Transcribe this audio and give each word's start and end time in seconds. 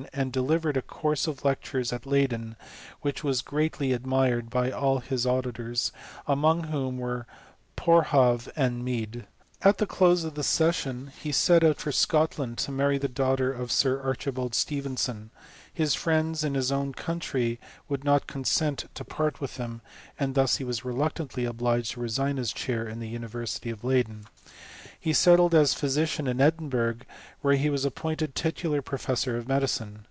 1 0.00 0.08
and 0.14 0.32
delivered 0.32 0.78
a 0.78 0.82
course 0.82 1.26
of 1.26 1.44
lectures 1.44 1.92
at 1.92 2.06
Leyden, 2.06 2.56
whic)^ 3.04 3.22
was 3.22 3.42
greatly 3.42 3.92
admired 3.92 4.48
by 4.48 4.70
all 4.70 5.00
his 5.00 5.26
auditors, 5.26 5.92
among 6.26 6.64
whom 6.64 6.96
were 6.96 7.26
Boerhaave 7.76 8.48
and 8.56 8.82
Mead. 8.82 9.26
At 9.60 9.76
the 9.76 9.86
close 9.86 10.24
of 10.24 10.36
the 10.36 10.40
B^ih 10.40 10.44
VAK 10.44 10.56
HELMONT 10.56 10.68
AKD 10.70 11.04
THE 11.04 11.10
IATE0 11.10 11.12
CHSMIST8. 11.12 11.12
209 11.12 11.12
skm 11.12 11.18
he 11.20 11.32
set 11.32 11.64
out 11.64 11.76
for 11.76 11.92
Scotland, 11.92 12.58
to 12.58 12.72
marry 12.72 12.96
the 12.96 13.08
daughter 13.08 13.52
of 13.52 13.70
Sir 13.70 14.00
Archibald 14.00 14.54
Stevenson: 14.54 15.30
his 15.70 15.94
friends 15.94 16.42
in 16.42 16.54
his 16.54 16.72
own 16.72 16.94
country 16.94 17.60
would 17.90 18.02
not 18.02 18.26
consent 18.26 18.86
to 18.94 19.04
part 19.04 19.42
with 19.42 19.58
him, 19.58 19.82
and 20.18 20.34
thus 20.34 20.56
he 20.56 20.64
was 20.64 20.82
reluctantly 20.84 21.44
obliged 21.44 21.92
to 21.92 22.00
resign 22.00 22.38
his 22.38 22.54
chair 22.54 22.88
in 22.88 23.00
the 23.00 23.08
University 23.08 23.68
of 23.68 23.82
Leyaen. 23.84 24.24
He 24.98 25.14
settled 25.14 25.54
as 25.54 25.72
a 25.72 25.76
physician 25.78 26.26
in 26.26 26.42
Edinburgh, 26.42 26.98
where 27.40 27.56
he 27.56 27.70
was 27.70 27.86
appointed 27.86 28.34
titular 28.34 28.82
professor 28.82 29.38
of 29.38 29.48
medicine. 29.48 30.06